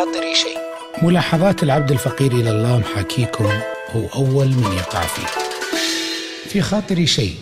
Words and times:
خاطري 0.00 0.34
شيء. 0.34 0.58
ملاحظات 1.02 1.62
العبد 1.62 1.90
الفقير 1.92 2.32
إلى 2.32 2.50
الله 2.50 2.78
محاكيكم 2.78 3.44
هو 3.90 4.06
أول 4.14 4.48
من 4.48 4.72
يقع 4.72 5.00
فيه 5.00 5.26
في 6.48 6.60
خاطري 6.60 7.06
شيء. 7.06 7.34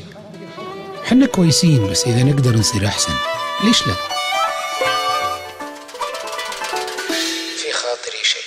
حنا 1.04 1.26
كويسين 1.26 1.90
بس 1.90 2.06
إذا 2.06 2.22
نقدر 2.22 2.56
نصير 2.56 2.86
أحسن. 2.86 3.12
ليش 3.64 3.86
لا؟ 3.86 3.94
في 7.56 7.72
خاطري 7.72 8.22
شيء. 8.22 8.42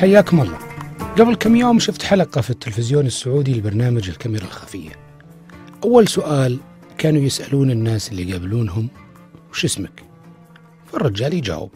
حياكم 0.00 0.40
الله. 0.40 0.58
قبل 1.18 1.34
كم 1.34 1.56
يوم 1.56 1.78
شفت 1.78 2.02
حلقة 2.02 2.40
في 2.40 2.50
التلفزيون 2.50 3.06
السعودي 3.06 3.54
لبرنامج 3.54 4.08
الكاميرا 4.08 4.44
الخفية. 4.44 4.92
أول 5.84 6.08
سؤال 6.08 6.58
كانوا 6.98 7.22
يسألون 7.22 7.70
الناس 7.70 8.08
اللي 8.08 8.30
يقابلونهم 8.30 8.88
وش 9.50 9.64
اسمك؟ 9.64 10.11
فالرجال 10.92 11.34
يجاوب. 11.34 11.70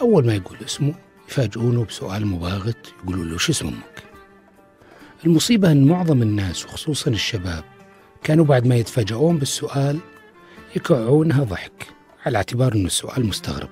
أول 0.00 0.26
ما 0.26 0.34
يقول 0.34 0.58
اسمه 0.64 0.94
يفاجئونه 1.28 1.84
بسؤال 1.84 2.26
مباغت 2.26 2.92
يقولوا 3.04 3.24
له 3.24 3.38
شو 3.38 3.52
اسم 3.52 3.68
أمك؟ 3.68 4.02
المصيبة 5.26 5.72
أن 5.72 5.84
معظم 5.84 6.22
الناس 6.22 6.64
وخصوصا 6.64 7.10
الشباب 7.10 7.64
كانوا 8.22 8.44
بعد 8.44 8.66
ما 8.66 8.76
يتفاجئون 8.76 9.36
بالسؤال 9.36 9.98
يكعونها 10.76 11.44
ضحك 11.44 11.86
على 12.26 12.36
اعتبار 12.36 12.72
أن 12.72 12.86
السؤال 12.86 13.26
مستغرب. 13.26 13.68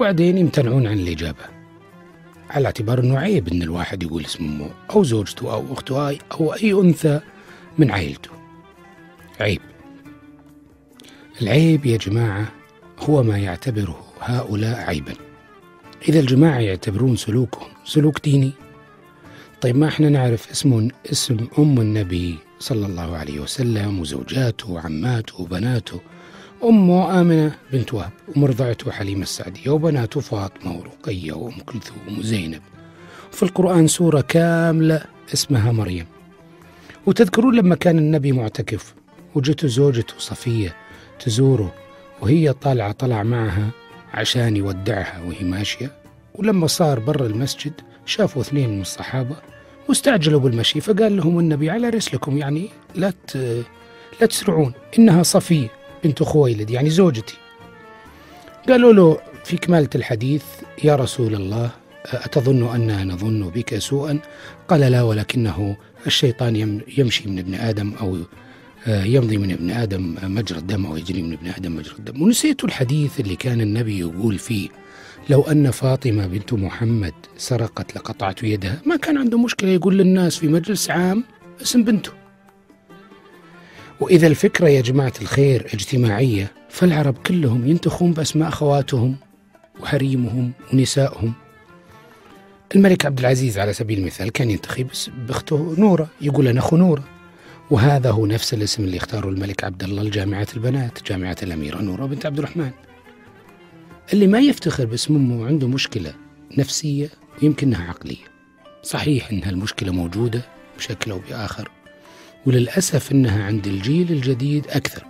وبعدين 0.00 0.38
يمتنعون 0.38 0.86
عن 0.86 0.98
الإجابة 0.98 1.44
على 2.50 2.66
اعتبار 2.66 3.00
أنه 3.00 3.18
عيب 3.18 3.48
أن 3.48 3.62
الواحد 3.62 4.02
يقول 4.02 4.24
اسم 4.24 4.44
أمه 4.44 4.70
أو 4.90 5.04
زوجته 5.04 5.54
أو 5.54 5.72
أخته 5.72 6.18
أو 6.32 6.54
أي 6.54 6.72
أنثى 6.72 7.20
من 7.78 7.90
عائلته 7.90 8.30
عيب. 9.40 9.60
العيب 11.42 11.86
يا 11.86 11.96
جماعة 11.96 12.61
هو 13.02 13.22
ما 13.22 13.38
يعتبره 13.38 14.04
هؤلاء 14.20 14.80
عيبا. 14.80 15.12
إذا 16.08 16.20
الجماعة 16.20 16.58
يعتبرون 16.58 17.16
سلوكهم 17.16 17.68
سلوك 17.84 18.24
ديني. 18.24 18.52
طيب 19.60 19.76
ما 19.76 19.88
إحنا 19.88 20.08
نعرف 20.08 20.50
اسم 20.50 20.88
اسم 21.12 21.36
أم 21.58 21.80
النبي 21.80 22.38
صلى 22.58 22.86
الله 22.86 23.16
عليه 23.16 23.40
وسلم 23.40 24.00
وزوجاته 24.00 24.70
وعماته 24.70 25.40
وبناته. 25.40 26.00
أمه 26.64 27.20
آمنة 27.20 27.54
بنت 27.72 27.94
وهب 27.94 28.12
ومرضعته 28.36 28.90
حليمة 28.90 29.22
السعدية 29.22 29.70
وبناته 29.70 30.20
فاطمة 30.20 30.78
ورقية 30.78 31.32
وأم 31.32 31.60
كلثوم 31.60 32.18
وزينب 32.18 32.62
في 33.32 33.42
القرآن 33.42 33.86
سورة 33.86 34.20
كاملة 34.20 35.04
اسمها 35.34 35.72
مريم. 35.72 36.06
وتذكرون 37.06 37.56
لما 37.56 37.74
كان 37.74 37.98
النبي 37.98 38.32
معتكف 38.32 38.94
وجته 39.34 39.68
زوجته 39.68 40.14
صفية 40.18 40.76
تزوره 41.20 41.74
وهي 42.22 42.52
طالعة 42.52 42.92
طلع 42.92 43.22
معها 43.22 43.70
عشان 44.14 44.56
يودعها 44.56 45.22
وهي 45.26 45.44
ماشية 45.44 45.90
ولما 46.34 46.66
صار 46.66 47.00
برا 47.00 47.26
المسجد 47.26 47.72
شافوا 48.06 48.42
اثنين 48.42 48.70
من 48.70 48.80
الصحابة 48.80 49.36
واستعجلوا 49.88 50.40
بالمشي 50.40 50.80
فقال 50.80 51.16
لهم 51.16 51.38
النبي 51.38 51.70
على 51.70 51.88
رسلكم 51.88 52.38
يعني 52.38 52.68
لا 52.94 53.12
لا 54.20 54.26
تسرعون 54.26 54.72
إنها 54.98 55.22
صفية 55.22 55.68
بنت 56.04 56.22
خويلد 56.22 56.70
يعني 56.70 56.90
زوجتي. 56.90 57.34
قالوا 58.68 58.92
له 58.92 59.18
في 59.44 59.56
كمالة 59.56 59.88
الحديث 59.94 60.44
يا 60.84 60.96
رسول 60.96 61.34
الله 61.34 61.70
أتظن 62.04 62.74
أننا 62.74 63.04
نظن 63.04 63.48
بك 63.48 63.78
سوءا؟ 63.78 64.18
قال 64.68 64.80
لا 64.80 65.02
ولكنه 65.02 65.76
الشيطان 66.06 66.80
يمشي 66.98 67.28
من 67.28 67.38
ابن 67.38 67.54
آدم 67.54 67.92
أو 68.00 68.18
يمضي 68.86 69.38
من 69.38 69.52
ابن 69.52 69.70
آدم 69.70 70.16
مجرى 70.22 70.58
الدم 70.58 70.86
أو 70.86 70.96
يجري 70.96 71.22
من 71.22 71.32
ابن 71.32 71.46
آدم 71.46 71.76
مجرى 71.76 71.94
الدم. 71.98 72.22
ونسيت 72.22 72.64
الحديث 72.64 73.20
اللي 73.20 73.36
كان 73.36 73.60
النبي 73.60 73.98
يقول 73.98 74.38
فيه 74.38 74.68
لو 75.30 75.42
أن 75.42 75.70
فاطمة 75.70 76.26
بنت 76.26 76.52
محمد 76.52 77.12
سرقت 77.36 77.96
لقطعت 77.96 78.42
يدها 78.42 78.82
ما 78.86 78.96
كان 78.96 79.18
عنده 79.18 79.38
مشكلة 79.38 79.70
يقول 79.70 79.98
للناس 79.98 80.36
في 80.36 80.48
مجلس 80.48 80.90
عام 80.90 81.24
اسم 81.62 81.84
بنته. 81.84 82.10
وإذا 84.00 84.26
الفكرة 84.26 84.68
يا 84.68 84.80
جماعة 84.80 85.12
الخير 85.22 85.66
اجتماعية 85.74 86.52
فالعرب 86.68 87.14
كلهم 87.26 87.66
ينتخون 87.66 88.12
بأسماء 88.12 88.48
أخواتهم 88.48 89.16
وحريمهم 89.80 90.52
ونسائهم. 90.72 91.32
الملك 92.74 93.06
عبد 93.06 93.18
العزيز 93.18 93.58
على 93.58 93.72
سبيل 93.72 93.98
المثال 93.98 94.32
كان 94.32 94.50
ينتخي 94.50 94.86
بأخته 95.28 95.74
نورة 95.78 96.08
يقول 96.20 96.48
أنا 96.48 96.60
أخو 96.60 96.76
نورة. 96.76 97.04
وهذا 97.70 98.10
هو 98.10 98.26
نفس 98.26 98.54
الاسم 98.54 98.84
اللي 98.84 98.96
اختاره 98.96 99.28
الملك 99.28 99.64
عبد 99.64 99.82
الله 99.84 100.02
لجامعة 100.02 100.46
البنات 100.56 101.02
جامعة 101.08 101.36
الأميرة 101.42 101.80
نورة 101.80 102.06
بنت 102.06 102.26
عبد 102.26 102.38
الرحمن. 102.38 102.70
اللي 104.12 104.26
ما 104.26 104.38
يفتخر 104.40 104.84
باسم 104.84 105.16
أمه 105.16 105.46
عنده 105.46 105.68
مشكلة 105.68 106.14
نفسية 106.58 107.10
ويمكن 107.42 107.66
أنها 107.66 107.88
عقلية. 107.88 108.24
صحيح 108.82 109.30
أنها 109.30 109.50
المشكلة 109.50 109.92
موجودة 109.92 110.42
بشكل 110.78 111.10
أو 111.10 111.20
بآخر 111.30 111.70
وللأسف 112.46 113.12
أنها 113.12 113.44
عند 113.44 113.66
الجيل 113.66 114.12
الجديد 114.12 114.66
أكثر 114.68 115.04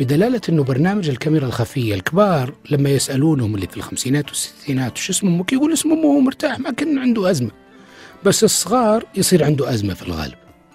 بدلالة 0.00 0.40
أنه 0.48 0.64
برنامج 0.64 1.08
الكاميرا 1.08 1.46
الخفية 1.46 1.94
الكبار 1.94 2.54
لما 2.70 2.90
يسألونهم 2.90 3.54
اللي 3.54 3.66
في 3.66 3.76
الخمسينات 3.76 4.28
والستينات 4.28 4.98
شو 4.98 5.12
اسم 5.12 5.26
أمك؟ 5.26 5.52
يقول 5.52 5.72
اسم 5.72 5.92
أمه 5.92 6.20
مرتاح 6.20 6.60
ما 6.60 6.70
كان 6.70 6.98
عنده 6.98 7.30
أزمة. 7.30 7.50
بس 8.24 8.44
الصغار 8.44 9.04
يصير 9.16 9.44
عنده 9.44 9.74
أزمة 9.74 9.94
في 9.94 10.02
الغالب 10.02 10.34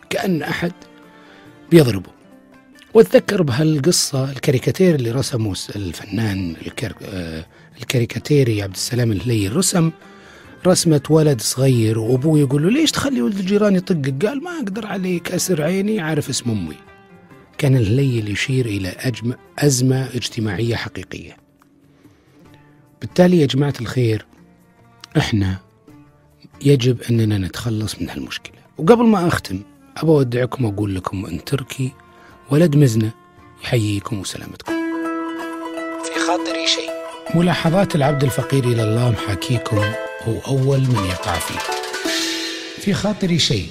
كأن 0.09 0.41
أحد 0.43 0.71
بيضربه 1.71 2.09
واتذكر 2.93 3.41
بهالقصة 3.41 4.31
الكاريكاتير 4.31 4.95
اللي 4.95 5.11
رسمه 5.11 5.55
الفنان. 5.75 6.55
آه، 7.03 7.45
الكاريكاتيري 7.77 8.61
عبد 8.61 8.73
السلام 8.73 9.11
الهليل 9.11 9.55
رسم 9.55 9.91
رسمة 10.67 11.01
ولد 11.09 11.41
صغير 11.41 11.99
وأبوه 11.99 12.39
يقول 12.39 12.63
له 12.63 12.69
ليش 12.69 12.91
تخلي 12.91 13.21
ولد 13.21 13.39
الجيران 13.39 13.75
يطقك؟ 13.75 14.25
قال 14.25 14.43
ما 14.43 14.51
أقدر 14.51 14.85
عليك 14.85 15.31
أسر 15.31 15.61
عيني 15.63 15.99
عارف 15.99 16.29
اسم 16.29 16.51
أمي. 16.51 16.75
كان 17.57 17.75
الهليل 17.75 18.29
يشير 18.29 18.65
إلى 18.65 18.89
أجم... 18.89 19.33
أزمة 19.59 20.05
اجتماعية 20.15 20.75
حقيقية. 20.75 21.37
بالتالي 23.01 23.41
يا 23.41 23.45
جماعة 23.45 23.73
الخير 23.81 24.25
إحنا 25.17 25.57
يجب 26.61 27.01
أننا 27.01 27.37
نتخلص 27.37 28.01
من 28.01 28.09
هالمشكلة. 28.09 28.57
وقبل 28.77 29.05
ما 29.05 29.27
أختم 29.27 29.61
أبى 29.97 30.11
أودعكم 30.11 30.65
وأقول 30.65 30.95
لكم 30.95 31.25
أن 31.25 31.43
تركي 31.43 31.91
ولد 32.49 32.75
مزنة 32.75 33.11
يحييكم 33.63 34.19
وسلامتكم. 34.19 34.73
في 36.03 36.19
خاطري 36.27 36.67
شيء. 36.67 36.89
ملاحظات 37.35 37.95
العبد 37.95 38.23
الفقير 38.23 38.63
إلى 38.63 38.83
الله 38.83 39.11
محاكيكم 39.11 39.77
هو 40.23 40.39
أول 40.47 40.79
من 40.79 41.05
يقع 41.09 41.33
فيه. 41.33 41.59
في 42.81 42.93
خاطري 42.93 43.39
شيء. 43.39 43.69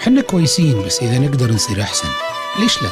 حنا 0.00 0.20
كويسين 0.20 0.82
بس 0.82 1.02
إذا 1.02 1.18
نقدر 1.18 1.52
نصير 1.52 1.82
أحسن. 1.82 2.08
ليش 2.60 2.82
لا؟ 2.82 2.88